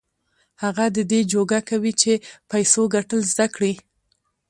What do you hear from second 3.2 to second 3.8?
زده کړي.